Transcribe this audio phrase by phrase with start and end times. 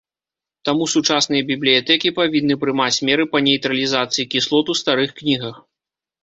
[0.67, 5.55] Таму сучасныя бібліятэкі павінны прымаць меры па нейтралізацыі кіслот у старых кнігах.